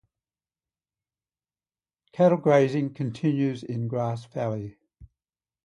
Cattle 2.11 2.39
grazing 2.39 2.95
continues 2.95 3.61
in 3.61 3.87
Grass 3.87 4.25
Valley. 4.25 4.79